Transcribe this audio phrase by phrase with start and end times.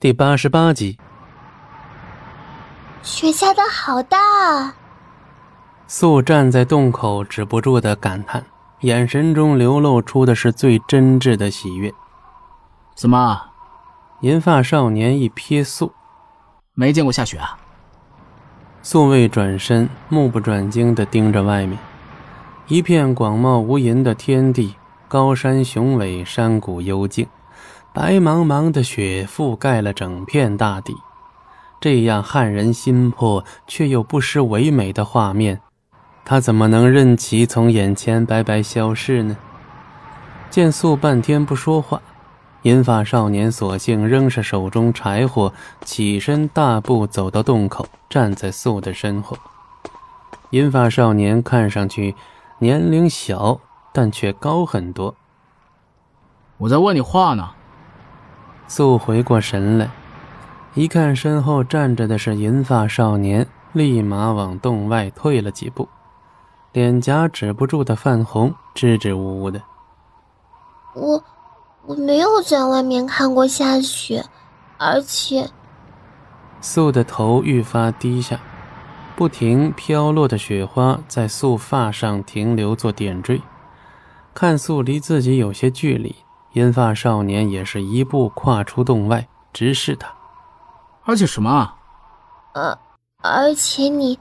[0.00, 0.98] 第八十八集。
[3.02, 4.74] 雪下的好大啊。
[5.86, 8.44] 素站在洞口，止不住的感叹，
[8.80, 11.92] 眼神中流露出的是最真挚的喜悦。
[12.94, 13.40] 怎么？
[14.20, 15.92] 银发少年一瞥素，
[16.74, 17.56] 没见过下雪啊？
[18.82, 21.78] 素未转身，目不转睛的盯着外面，
[22.66, 24.74] 一片广袤无垠的天地，
[25.08, 27.26] 高山雄伟，山谷幽静，
[27.94, 30.96] 白茫茫的雪覆盖了整片大地。
[31.80, 35.60] 这样撼人心魄却又不失唯美的画面，
[36.24, 39.36] 他怎么能任其从眼前白白消逝呢？
[40.50, 42.02] 见素半天不说话。
[42.62, 45.52] 银发少年索性扔下手中柴火，
[45.84, 49.36] 起身大步走到洞口，站在素的身后。
[50.50, 52.16] 银发少年看上去
[52.58, 53.60] 年龄小，
[53.92, 55.14] 但却高很多。
[56.56, 57.50] 我在问你话呢。
[58.66, 59.90] 素回过神来，
[60.74, 65.88] 一看身后站着的是银发少年，立马往洞外退了几步，
[66.72, 69.60] 脸颊止不住的泛红，支支吾吾的。
[70.94, 71.22] 我。
[71.86, 74.24] 我没有在外面看过下雪，
[74.78, 75.50] 而且，
[76.62, 78.40] 素的头愈发低下，
[79.14, 83.42] 不停飘落的雪花在素发上停留做点缀。
[84.32, 86.16] 看素离自己有些距离，
[86.54, 90.08] 银发少年也是一步跨出洞外，直视他。
[91.04, 91.74] 而且什么？
[92.54, 92.78] 呃，
[93.22, 94.18] 而且你，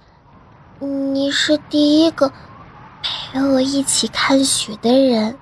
[0.80, 2.31] 你是第一个
[3.04, 5.38] 陪我一起看雪的人。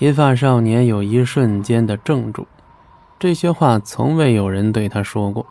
[0.00, 2.46] 银发少年有一瞬间的怔住，
[3.18, 5.46] 这些话从未有人对他说过。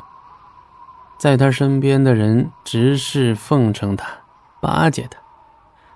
[1.18, 4.06] 在他身边的人直视奉承他，
[4.62, 5.18] 巴结他，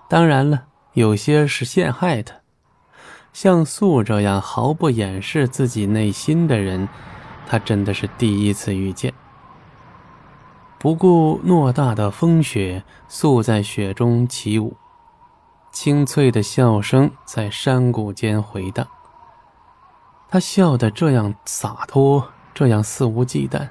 [0.07, 2.36] 当然了，有些是陷害他。
[3.39, 6.89] 像素这样毫不掩饰自己内心的人，
[7.45, 9.13] 他真的是第一次遇见。
[10.79, 14.75] 不顾偌大的风雪，素在雪中起舞。
[15.71, 18.87] 清脆的笑声在山谷间回荡。
[20.27, 23.69] 他笑得这样洒脱，这样肆无忌惮，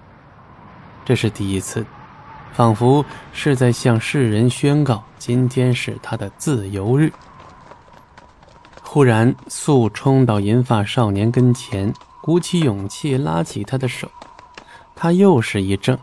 [1.04, 1.84] 这是第一次，
[2.52, 7.12] 仿佛是在向世人宣告今天是他的自由日。
[8.96, 11.92] 忽然，素冲到银发少年跟前，
[12.22, 14.08] 鼓起勇气拉起他的手，
[14.94, 15.98] 他又是一怔，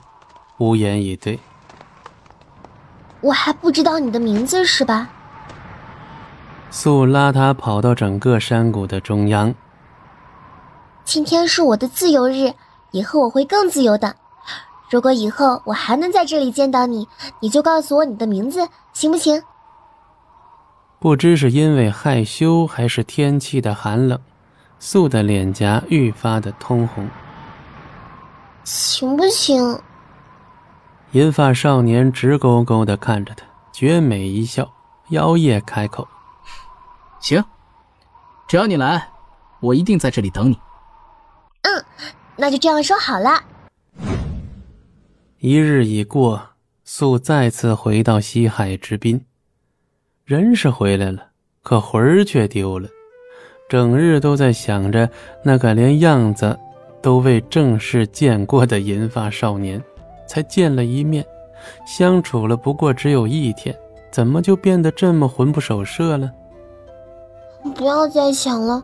[0.60, 1.40] 无言以对。
[3.20, 5.10] 我还不知道你的名字是吧？
[6.70, 9.56] 素拉他跑到整个山谷的中央。
[11.04, 12.54] 今天是我的自由日，
[12.92, 14.16] 以后我会更自由的。
[14.92, 17.08] 如果以后我还能在这里见到你，
[17.40, 19.42] 你就告诉我你的名字，行不行？
[21.04, 24.18] 不知是因为害羞还是天气的寒冷，
[24.80, 27.06] 素的脸颊愈发的通红。
[28.64, 29.82] 行不行？
[31.12, 34.74] 银发少年直勾勾的看着他，绝美一笑，
[35.10, 36.08] 妖冶开口。
[37.20, 37.44] 行，
[38.48, 39.10] 只要你来，
[39.60, 40.58] 我一定在这里等你。
[41.64, 41.84] 嗯，
[42.38, 43.44] 那就这样说好了。
[45.40, 46.42] 一日已过，
[46.86, 49.26] 素再次回到西海之滨，
[50.26, 51.22] 人是回来了，
[51.64, 52.88] 可魂儿却丢了。
[53.68, 55.10] 整日都在想着
[55.44, 56.58] 那个连样子
[57.02, 59.84] 都未正式见过的银发少年，
[60.26, 61.26] 才见了一面，
[61.86, 63.76] 相处了不过只有一天，
[64.12, 66.32] 怎么就变得这么魂不守舍了？
[67.76, 68.82] 不要再想了，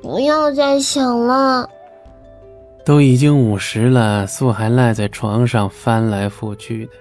[0.00, 1.68] 不要再想了。
[2.84, 6.92] 都已经午时了，素还赖在床上翻来覆去的。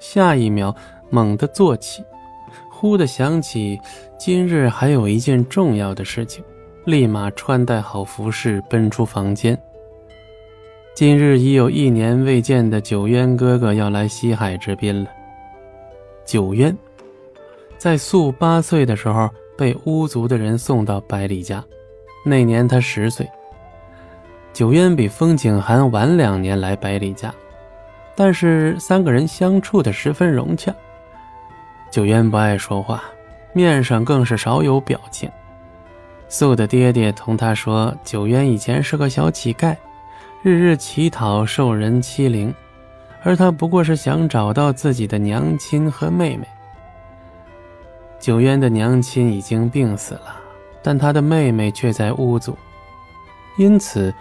[0.00, 0.74] 下一秒，
[1.10, 2.02] 猛地坐起，
[2.84, 3.80] 忽地想起
[4.18, 6.44] 今日还有一件重要的事情，
[6.84, 9.58] 立马穿戴好服饰，奔出房间。
[10.94, 15.08] 今日已有一年未见的九渊哥哥要来西海之滨了。
[16.26, 16.76] 九渊，
[17.78, 19.30] 在素八岁的时候。
[19.56, 21.64] 被巫族的人送到百里家，
[22.26, 23.26] 那年他十岁。
[24.52, 27.32] 九渊比风景寒晚两年来百里家，
[28.16, 30.74] 但是三个人相处的十分融洽。
[31.94, 33.04] 九渊不爱说话，
[33.52, 35.30] 面上更是少有表情。
[36.28, 39.76] 素的爹爹同他说，九渊以前是个小乞丐，
[40.42, 42.52] 日日乞讨，受人欺凌，
[43.22, 46.44] 而他不过是想找到自己的娘亲和妹妹。
[48.18, 50.34] 九渊的娘亲已经病死了，
[50.82, 52.58] 但他的妹妹却在巫族，
[53.56, 54.12] 因此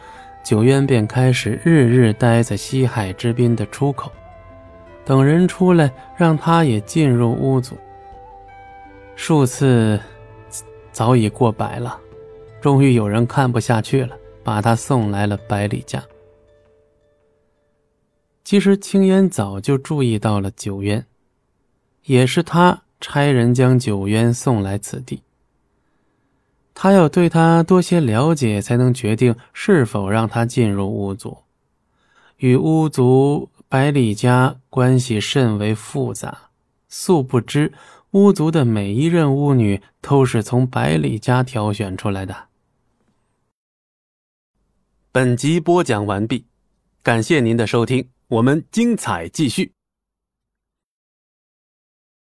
[0.43, 4.11] 九渊便开始日日待在西海之滨的出口，
[5.05, 7.75] 等人出来，让他也进入巫族。
[9.15, 9.99] 数次
[10.91, 11.99] 早已过百了，
[12.61, 16.03] 终于有人看不下去了，把他送来了百里家。
[18.43, 21.05] 其实青烟早就注意到了九渊，
[22.05, 25.21] 也是他差人将九渊送来此地。
[26.73, 31.37] 他要对他多些了解，才能决定是否让他进入巫族。
[32.37, 36.51] 与巫族百里家关系甚为复杂，
[36.89, 37.73] 素不知
[38.11, 42.49] 巫族的每一任巫女都是从百里家挑选出来的。
[45.11, 46.45] 本集播讲完毕，
[47.01, 49.71] 感谢您的收听，我们精彩继续。